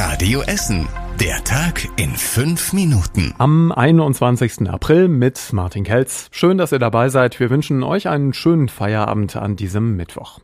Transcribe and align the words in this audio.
Radio 0.00 0.42
Essen. 0.42 0.88
Der 1.20 1.42
Tag 1.42 1.88
in 1.96 2.10
fünf 2.10 2.72
Minuten. 2.72 3.34
Am 3.38 3.72
21. 3.72 4.70
April 4.70 5.08
mit 5.08 5.52
Martin 5.52 5.82
Kelz. 5.82 6.28
Schön, 6.30 6.56
dass 6.56 6.70
ihr 6.70 6.78
dabei 6.78 7.08
seid. 7.08 7.40
Wir 7.40 7.50
wünschen 7.50 7.82
euch 7.82 8.06
einen 8.06 8.32
schönen 8.32 8.68
Feierabend 8.68 9.34
an 9.34 9.56
diesem 9.56 9.96
Mittwoch. 9.96 10.38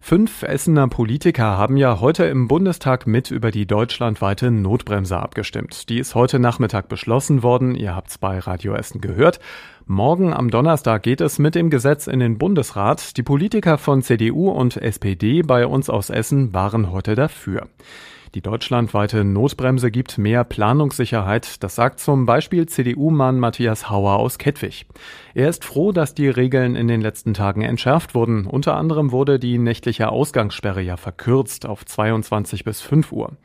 Fünf 0.00 0.42
Essener 0.42 0.88
Politiker 0.88 1.58
haben 1.58 1.76
ja 1.76 2.00
heute 2.00 2.24
im 2.24 2.48
Bundestag 2.48 3.06
mit 3.06 3.30
über 3.30 3.50
die 3.50 3.66
deutschlandweite 3.66 4.50
Notbremse 4.50 5.18
abgestimmt. 5.18 5.90
Die 5.90 5.98
ist 5.98 6.14
heute 6.14 6.38
Nachmittag 6.38 6.88
beschlossen 6.88 7.42
worden. 7.42 7.74
Ihr 7.74 7.94
habt's 7.94 8.16
bei 8.16 8.38
Radio 8.38 8.72
Essen 8.72 9.02
gehört. 9.02 9.40
Morgen 9.84 10.32
am 10.32 10.50
Donnerstag 10.50 11.02
geht 11.02 11.20
es 11.20 11.38
mit 11.38 11.54
dem 11.54 11.68
Gesetz 11.68 12.06
in 12.06 12.20
den 12.20 12.38
Bundesrat. 12.38 13.18
Die 13.18 13.22
Politiker 13.22 13.76
von 13.76 14.00
CDU 14.00 14.48
und 14.48 14.78
SPD 14.78 15.42
bei 15.42 15.66
uns 15.66 15.90
aus 15.90 16.08
Essen 16.08 16.54
waren 16.54 16.92
heute 16.92 17.14
dafür. 17.14 17.68
Die 18.36 18.42
deutschlandweite 18.42 19.24
Notbremse 19.24 19.90
gibt 19.90 20.18
mehr 20.18 20.44
Planungssicherheit, 20.44 21.62
das 21.62 21.74
sagt 21.74 22.00
zum 22.00 22.26
Beispiel 22.26 22.66
CDU-Mann 22.66 23.40
Matthias 23.40 23.88
Hauer 23.88 24.18
aus 24.18 24.36
Kettwig. 24.36 24.84
Er 25.32 25.48
ist 25.48 25.64
froh, 25.64 25.90
dass 25.90 26.12
die 26.12 26.28
Regeln 26.28 26.76
in 26.76 26.86
den 26.86 27.00
letzten 27.00 27.32
Tagen 27.32 27.62
entschärft 27.62 28.14
wurden. 28.14 28.46
Unter 28.46 28.76
anderem 28.76 29.10
wurde 29.10 29.38
die 29.38 29.56
nächtliche 29.56 30.10
Ausgangssperre 30.10 30.82
ja 30.82 30.98
verkürzt 30.98 31.64
auf 31.64 31.86
22 31.86 32.62
bis 32.62 32.82
5 32.82 33.10
Uhr. 33.10 33.38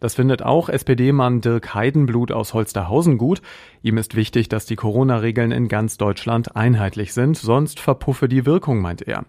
Das 0.00 0.14
findet 0.14 0.42
auch 0.42 0.68
SPD-Mann 0.68 1.40
Dirk 1.40 1.74
Heidenblut 1.74 2.32
aus 2.32 2.54
Holsterhausen 2.54 3.18
gut. 3.18 3.40
Ihm 3.82 3.98
ist 3.98 4.14
wichtig, 4.14 4.48
dass 4.48 4.66
die 4.66 4.76
Corona-Regeln 4.76 5.52
in 5.52 5.68
ganz 5.68 5.96
Deutschland 5.96 6.56
einheitlich 6.56 7.14
sind, 7.14 7.36
sonst 7.36 7.80
verpuffe 7.80 8.28
die 8.28 8.44
Wirkung, 8.46 8.80
meint 8.80 9.02
er. 9.02 9.24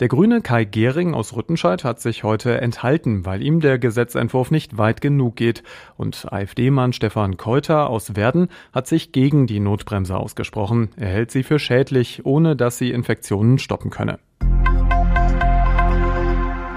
Der 0.00 0.08
Grüne 0.08 0.40
Kai 0.40 0.64
Gehring 0.64 1.14
aus 1.14 1.36
Rüttenscheid 1.36 1.84
hat 1.84 2.00
sich 2.00 2.24
heute 2.24 2.60
enthalten, 2.60 3.26
weil 3.26 3.42
ihm 3.42 3.60
der 3.60 3.78
Gesetzentwurf 3.78 4.50
nicht 4.56 4.78
weit 4.78 5.02
genug 5.02 5.36
geht. 5.36 5.62
Und 5.98 6.32
AfD-Mann 6.32 6.94
Stefan 6.94 7.36
Keuter 7.36 7.90
aus 7.90 8.16
Werden 8.16 8.48
hat 8.72 8.86
sich 8.86 9.12
gegen 9.12 9.46
die 9.46 9.60
Notbremse 9.60 10.16
ausgesprochen. 10.16 10.88
Er 10.96 11.08
hält 11.08 11.30
sie 11.30 11.42
für 11.42 11.58
schädlich, 11.58 12.24
ohne 12.24 12.56
dass 12.56 12.78
sie 12.78 12.90
Infektionen 12.90 13.58
stoppen 13.58 13.90
könne. 13.90 14.18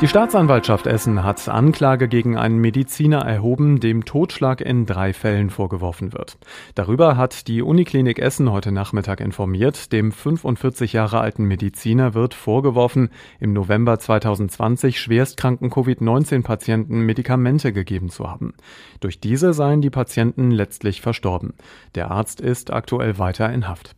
Die 0.02 0.08
Staatsanwaltschaft 0.08 0.88
Essen 0.88 1.26
hat 1.26 1.50
Anklage 1.50 2.08
gegen 2.08 2.38
einen 2.38 2.60
Mediziner 2.60 3.26
erhoben, 3.26 3.82
dem 3.82 4.06
Totschlag 4.06 4.62
in 4.62 4.86
drei 4.86 5.12
Fällen 5.12 5.50
vorgeworfen 5.50 6.14
wird. 6.14 6.38
Darüber 6.74 7.18
hat 7.18 7.50
die 7.50 7.62
Uniklinik 7.62 8.18
Essen 8.18 8.50
heute 8.50 8.72
Nachmittag 8.72 9.20
informiert. 9.20 9.92
Dem 9.92 10.14
45 10.14 10.94
Jahre 10.94 11.20
alten 11.20 11.44
Mediziner 11.44 12.14
wird 12.14 12.34
vorgeworfen, 12.34 13.10
im 13.42 13.52
November 13.52 14.00
2020 14.00 15.02
schwerstkranken 15.02 15.70
Covid-19-Patienten 15.70 17.02
Medikamente 17.02 17.74
gegeben 17.74 18.08
zu 18.08 18.32
haben. 18.32 18.54
Durch 19.02 19.20
diese 19.20 19.52
seien 19.52 19.82
die 19.82 19.90
Patienten 19.90 20.50
letztlich 20.50 21.02
verstorben. 21.02 21.56
Der 21.96 22.10
Arzt 22.10 22.40
ist 22.40 22.72
aktuell 22.72 23.18
weiter 23.18 23.52
in 23.52 23.68
Haft. 23.68 23.98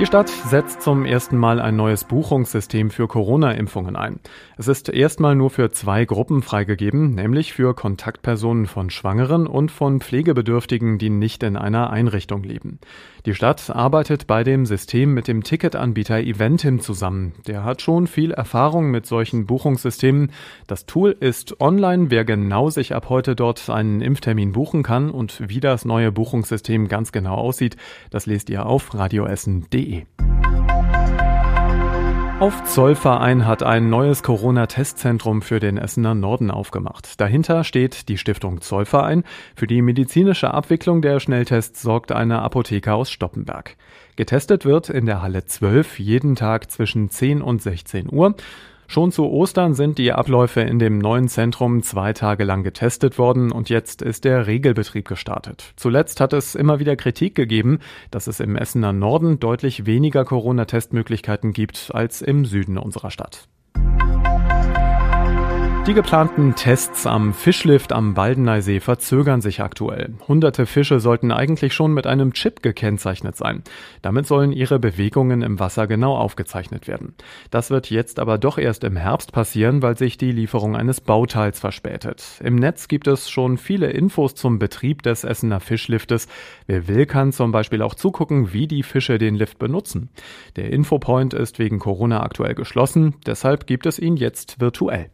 Die 0.00 0.06
Stadt 0.06 0.28
setzt 0.28 0.82
zum 0.82 1.04
ersten 1.04 1.38
Mal 1.38 1.60
ein 1.60 1.76
neues 1.76 2.02
Buchungssystem 2.02 2.90
für 2.90 3.06
Corona-Impfungen 3.06 3.94
ein. 3.94 4.18
Es 4.56 4.66
ist 4.66 4.88
erstmal 4.88 5.36
nur 5.36 5.50
für 5.50 5.70
zwei 5.70 6.04
Gruppen 6.04 6.42
freigegeben, 6.42 7.14
nämlich 7.14 7.52
für 7.52 7.74
Kontaktpersonen 7.74 8.66
von 8.66 8.90
Schwangeren 8.90 9.46
und 9.46 9.70
von 9.70 10.00
Pflegebedürftigen, 10.00 10.98
die 10.98 11.10
nicht 11.10 11.44
in 11.44 11.56
einer 11.56 11.90
Einrichtung 11.90 12.42
leben. 12.42 12.80
Die 13.24 13.36
Stadt 13.36 13.70
arbeitet 13.70 14.26
bei 14.26 14.42
dem 14.42 14.66
System 14.66 15.14
mit 15.14 15.28
dem 15.28 15.44
Ticketanbieter 15.44 16.18
Eventim 16.18 16.80
zusammen. 16.80 17.32
Der 17.46 17.62
hat 17.62 17.80
schon 17.80 18.08
viel 18.08 18.32
Erfahrung 18.32 18.90
mit 18.90 19.06
solchen 19.06 19.46
Buchungssystemen. 19.46 20.32
Das 20.66 20.86
Tool 20.86 21.16
ist 21.18 21.60
online. 21.60 22.10
Wer 22.10 22.24
genau 22.24 22.68
sich 22.68 22.96
ab 22.96 23.08
heute 23.08 23.36
dort 23.36 23.70
einen 23.70 24.00
Impftermin 24.00 24.50
buchen 24.50 24.82
kann 24.82 25.10
und 25.10 25.40
wie 25.48 25.60
das 25.60 25.84
neue 25.84 26.10
Buchungssystem 26.10 26.88
ganz 26.88 27.12
genau 27.12 27.36
aussieht, 27.36 27.76
das 28.10 28.26
lest 28.26 28.50
ihr 28.50 28.66
auf 28.66 28.92
radioessen.de. 28.92 29.83
Auf 32.40 32.64
Zollverein 32.64 33.46
hat 33.46 33.62
ein 33.62 33.88
neues 33.88 34.24
Corona-Testzentrum 34.24 35.40
für 35.40 35.60
den 35.60 35.78
Essener 35.78 36.16
Norden 36.16 36.50
aufgemacht. 36.50 37.20
Dahinter 37.20 37.62
steht 37.62 38.08
die 38.08 38.18
Stiftung 38.18 38.60
Zollverein. 38.60 39.22
Für 39.54 39.68
die 39.68 39.80
medizinische 39.82 40.52
Abwicklung 40.52 41.00
der 41.00 41.20
Schnelltests 41.20 41.80
sorgt 41.80 42.10
eine 42.10 42.42
Apotheke 42.42 42.92
aus 42.92 43.12
Stoppenberg. 43.12 43.76
Getestet 44.16 44.64
wird 44.64 44.90
in 44.90 45.06
der 45.06 45.22
Halle 45.22 45.44
12 45.44 46.00
jeden 46.00 46.34
Tag 46.34 46.72
zwischen 46.72 47.08
10 47.08 47.40
und 47.40 47.62
16 47.62 48.12
Uhr. 48.12 48.34
Schon 48.86 49.12
zu 49.12 49.24
Ostern 49.24 49.74
sind 49.74 49.98
die 49.98 50.12
Abläufe 50.12 50.60
in 50.60 50.78
dem 50.78 50.98
neuen 50.98 51.28
Zentrum 51.28 51.82
zwei 51.82 52.12
Tage 52.12 52.44
lang 52.44 52.62
getestet 52.62 53.18
worden 53.18 53.50
und 53.50 53.68
jetzt 53.68 54.02
ist 54.02 54.24
der 54.24 54.46
Regelbetrieb 54.46 55.08
gestartet. 55.08 55.72
Zuletzt 55.76 56.20
hat 56.20 56.32
es 56.32 56.54
immer 56.54 56.78
wieder 56.78 56.96
Kritik 56.96 57.34
gegeben, 57.34 57.78
dass 58.10 58.26
es 58.26 58.40
im 58.40 58.56
Essener 58.56 58.92
Norden 58.92 59.40
deutlich 59.40 59.86
weniger 59.86 60.24
Corona-Testmöglichkeiten 60.24 61.52
gibt 61.52 61.90
als 61.94 62.22
im 62.22 62.44
Süden 62.44 62.78
unserer 62.78 63.10
Stadt. 63.10 63.48
Die 65.86 65.92
geplanten 65.92 66.54
Tests 66.54 67.06
am 67.06 67.34
Fischlift 67.34 67.92
am 67.92 68.14
Baldeneysee 68.14 68.80
verzögern 68.80 69.42
sich 69.42 69.60
aktuell. 69.60 70.14
Hunderte 70.26 70.64
Fische 70.64 70.98
sollten 70.98 71.30
eigentlich 71.30 71.74
schon 71.74 71.92
mit 71.92 72.06
einem 72.06 72.32
Chip 72.32 72.62
gekennzeichnet 72.62 73.36
sein. 73.36 73.62
Damit 74.00 74.26
sollen 74.26 74.50
ihre 74.50 74.78
Bewegungen 74.78 75.42
im 75.42 75.60
Wasser 75.60 75.86
genau 75.86 76.16
aufgezeichnet 76.16 76.88
werden. 76.88 77.14
Das 77.50 77.68
wird 77.68 77.90
jetzt 77.90 78.18
aber 78.18 78.38
doch 78.38 78.56
erst 78.56 78.82
im 78.82 78.96
Herbst 78.96 79.32
passieren, 79.32 79.82
weil 79.82 79.98
sich 79.98 80.16
die 80.16 80.32
Lieferung 80.32 80.74
eines 80.74 81.02
Bauteils 81.02 81.60
verspätet. 81.60 82.40
Im 82.42 82.56
Netz 82.56 82.88
gibt 82.88 83.06
es 83.06 83.28
schon 83.28 83.58
viele 83.58 83.90
Infos 83.90 84.34
zum 84.34 84.58
Betrieb 84.58 85.02
des 85.02 85.22
Essener 85.22 85.60
Fischliftes. 85.60 86.28
Wer 86.66 86.88
will, 86.88 87.04
kann 87.04 87.30
zum 87.30 87.52
Beispiel 87.52 87.82
auch 87.82 87.94
zugucken, 87.94 88.54
wie 88.54 88.66
die 88.66 88.84
Fische 88.84 89.18
den 89.18 89.34
Lift 89.34 89.58
benutzen. 89.58 90.08
Der 90.56 90.72
Infopoint 90.72 91.34
ist 91.34 91.58
wegen 91.58 91.78
Corona 91.78 92.22
aktuell 92.22 92.54
geschlossen, 92.54 93.16
deshalb 93.26 93.66
gibt 93.66 93.84
es 93.84 93.98
ihn 93.98 94.16
jetzt 94.16 94.62
virtuell. 94.62 95.10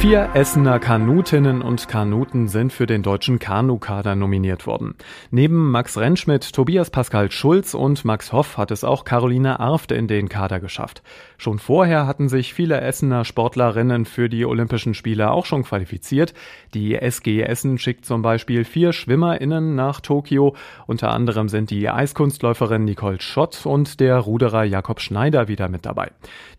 Vier 0.00 0.30
Essener 0.32 0.78
Kanutinnen 0.78 1.60
und 1.60 1.86
Kanuten 1.86 2.48
sind 2.48 2.72
für 2.72 2.86
den 2.86 3.02
deutschen 3.02 3.38
Kanukader 3.38 4.14
nominiert 4.14 4.66
worden. 4.66 4.94
Neben 5.30 5.70
Max 5.70 5.98
Rentschmidt, 5.98 6.54
Tobias 6.54 6.88
Pascal 6.88 7.30
Schulz 7.30 7.74
und 7.74 8.02
Max 8.06 8.32
Hoff 8.32 8.56
hat 8.56 8.70
es 8.70 8.82
auch 8.82 9.04
Caroline 9.04 9.60
Arft 9.60 9.92
in 9.92 10.08
den 10.08 10.30
Kader 10.30 10.58
geschafft. 10.58 11.02
Schon 11.36 11.58
vorher 11.58 12.06
hatten 12.06 12.30
sich 12.30 12.54
viele 12.54 12.80
Essener 12.80 13.26
Sportlerinnen 13.26 14.06
für 14.06 14.30
die 14.30 14.46
Olympischen 14.46 14.94
Spiele 14.94 15.32
auch 15.32 15.44
schon 15.44 15.64
qualifiziert. 15.64 16.32
Die 16.72 16.94
SG 16.94 17.42
Essen 17.42 17.76
schickt 17.76 18.06
zum 18.06 18.22
Beispiel 18.22 18.64
vier 18.64 18.94
SchwimmerInnen 18.94 19.74
nach 19.74 20.00
Tokio. 20.00 20.56
Unter 20.86 21.10
anderem 21.10 21.50
sind 21.50 21.68
die 21.68 21.90
Eiskunstläuferin 21.90 22.86
Nicole 22.86 23.20
Schott 23.20 23.66
und 23.66 24.00
der 24.00 24.16
Ruderer 24.16 24.64
Jakob 24.64 25.02
Schneider 25.02 25.46
wieder 25.46 25.68
mit 25.68 25.84
dabei. 25.84 26.10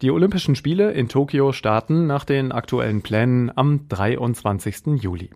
Die 0.03 0.11
Olympischen 0.11 0.55
Spiele 0.55 0.91
in 0.91 1.09
Tokio 1.09 1.53
starten 1.53 2.05
nach 2.05 2.23
den 2.23 2.51
aktuellen 2.51 3.01
Plänen 3.01 3.30
Rennen 3.31 3.57
am 3.57 3.87
23. 3.87 5.01
Juli. 5.01 5.29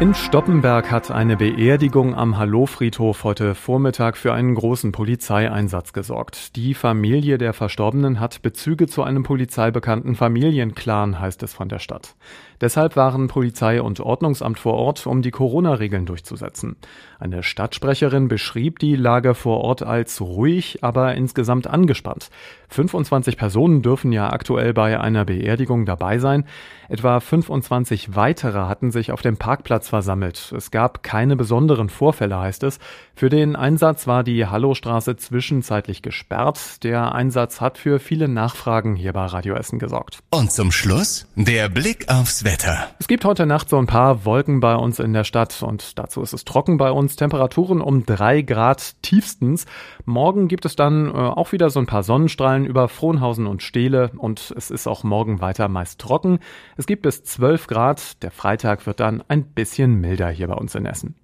In 0.00 0.12
Stoppenberg 0.12 0.90
hat 0.90 1.12
eine 1.12 1.36
Beerdigung 1.36 2.16
am 2.16 2.36
Hallo-Friedhof 2.36 3.22
heute 3.22 3.54
Vormittag 3.54 4.16
für 4.16 4.32
einen 4.32 4.56
großen 4.56 4.90
Polizeieinsatz 4.90 5.92
gesorgt. 5.92 6.56
Die 6.56 6.74
Familie 6.74 7.38
der 7.38 7.52
Verstorbenen 7.52 8.18
hat 8.18 8.42
Bezüge 8.42 8.88
zu 8.88 9.04
einem 9.04 9.22
polizeibekannten 9.22 10.16
Familienclan, 10.16 11.20
heißt 11.20 11.44
es 11.44 11.54
von 11.54 11.68
der 11.68 11.78
Stadt. 11.78 12.16
Deshalb 12.60 12.96
waren 12.96 13.28
Polizei 13.28 13.80
und 13.80 14.00
Ordnungsamt 14.00 14.58
vor 14.58 14.74
Ort, 14.74 15.06
um 15.06 15.22
die 15.22 15.30
Corona-Regeln 15.30 16.06
durchzusetzen. 16.06 16.76
Eine 17.20 17.44
Stadtsprecherin 17.44 18.26
beschrieb 18.26 18.80
die 18.80 18.96
Lage 18.96 19.34
vor 19.34 19.60
Ort 19.60 19.84
als 19.84 20.20
ruhig, 20.20 20.78
aber 20.82 21.14
insgesamt 21.14 21.68
angespannt. 21.68 22.30
25 22.68 23.36
Personen 23.36 23.82
dürfen 23.82 24.10
ja 24.10 24.30
aktuell 24.30 24.74
bei 24.74 24.98
einer 24.98 25.24
Beerdigung 25.24 25.86
dabei 25.86 26.18
sein. 26.18 26.46
Etwa 26.88 27.20
25 27.20 28.16
weitere 28.16 28.58
hatten 28.58 28.90
sich 28.90 29.12
auf 29.12 29.22
dem 29.22 29.36
Parkplatz 29.36 29.83
versammelt. 29.88 30.52
Es 30.56 30.70
gab 30.70 31.02
keine 31.02 31.36
besonderen 31.36 31.88
Vorfälle, 31.88 32.38
heißt 32.38 32.62
es. 32.64 32.78
Für 33.14 33.28
den 33.28 33.54
Einsatz 33.56 34.06
war 34.06 34.24
die 34.24 34.46
Hallowstraße 34.46 35.16
zwischenzeitlich 35.16 36.02
gesperrt. 36.02 36.82
Der 36.82 37.14
Einsatz 37.14 37.60
hat 37.60 37.78
für 37.78 38.00
viele 38.00 38.28
Nachfragen 38.28 38.96
hier 38.96 39.12
bei 39.12 39.24
Radio 39.26 39.54
Essen 39.54 39.78
gesorgt. 39.78 40.18
Und 40.30 40.50
zum 40.50 40.72
Schluss 40.72 41.28
der 41.36 41.68
Blick 41.68 42.08
aufs 42.08 42.44
Wetter. 42.44 42.88
Es 42.98 43.06
gibt 43.06 43.24
heute 43.24 43.46
Nacht 43.46 43.68
so 43.68 43.78
ein 43.78 43.86
paar 43.86 44.24
Wolken 44.24 44.60
bei 44.60 44.74
uns 44.74 44.98
in 44.98 45.12
der 45.12 45.24
Stadt 45.24 45.62
und 45.62 45.98
dazu 45.98 46.22
ist 46.22 46.32
es 46.32 46.44
trocken 46.44 46.76
bei 46.76 46.90
uns. 46.90 47.16
Temperaturen 47.16 47.80
um 47.80 48.04
drei 48.04 48.42
Grad 48.42 49.00
tiefstens. 49.02 49.66
Morgen 50.04 50.48
gibt 50.48 50.64
es 50.64 50.74
dann 50.74 51.08
äh, 51.08 51.12
auch 51.12 51.52
wieder 51.52 51.70
so 51.70 51.80
ein 51.80 51.86
paar 51.86 52.02
Sonnenstrahlen 52.02 52.64
über 52.64 52.88
Frohnhausen 52.88 53.46
und 53.46 53.62
Steele 53.62 54.10
und 54.16 54.52
es 54.56 54.70
ist 54.70 54.86
auch 54.86 55.04
morgen 55.04 55.40
weiter 55.40 55.68
meist 55.68 56.00
trocken. 56.00 56.40
Es 56.76 56.86
gibt 56.86 57.02
bis 57.02 57.22
12 57.22 57.66
Grad. 57.66 58.22
Der 58.22 58.30
Freitag 58.30 58.86
wird 58.86 59.00
dann 59.00 59.22
ein 59.28 59.44
bisschen 59.74 60.00
milder 60.00 60.28
hier 60.30 60.46
bei 60.46 60.54
uns 60.54 60.76
in 60.76 60.86
Essen. 60.86 61.16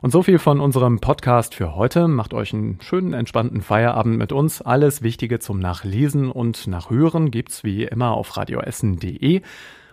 Und 0.00 0.12
so 0.12 0.22
viel 0.22 0.38
von 0.38 0.60
unserem 0.60 1.00
Podcast 1.00 1.56
für 1.56 1.74
heute. 1.74 2.06
Macht 2.06 2.34
euch 2.34 2.54
einen 2.54 2.78
schönen, 2.80 3.14
entspannten 3.14 3.62
Feierabend 3.62 4.16
mit 4.16 4.30
uns. 4.30 4.62
Alles 4.62 5.02
Wichtige 5.02 5.40
zum 5.40 5.58
Nachlesen 5.58 6.30
und 6.30 6.68
Nachhören 6.68 7.32
gibt's 7.32 7.64
wie 7.64 7.82
immer 7.82 8.12
auf 8.12 8.36
radioessen.de. 8.36 9.42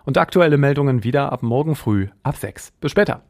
Und 0.05 0.17
aktuelle 0.19 0.57
Meldungen 0.57 1.03
wieder 1.03 1.31
ab 1.31 1.41
morgen 1.41 1.75
früh 1.75 2.09
ab 2.21 2.37
6. 2.37 2.71
Bis 2.79 2.91
später. 2.91 3.23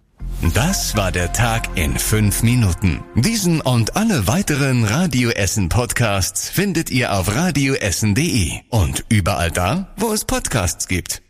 Das 0.53 0.97
war 0.97 1.13
der 1.13 1.31
Tag 1.31 1.69
in 1.75 1.97
fünf 1.97 2.43
Minuten. 2.43 3.03
Diesen 3.15 3.61
und 3.61 3.95
alle 3.95 4.27
weiteren 4.27 4.83
Radio 4.83 5.29
Essen 5.29 5.69
Podcasts 5.69 6.49
findet 6.49 6.91
ihr 6.91 7.13
auf 7.13 7.33
radioessen.de 7.33 8.51
und 8.69 9.05
überall 9.07 9.51
da, 9.51 9.93
wo 9.95 10.11
es 10.11 10.25
Podcasts 10.25 10.89
gibt. 10.89 11.21